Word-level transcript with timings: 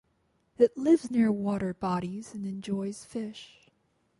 It 0.57 0.75
lives 0.75 1.11
near 1.11 1.31
water 1.31 1.75
bodies 1.75 2.33
and 2.33 2.43
enjoys 2.47 3.05
fish. 3.05 3.69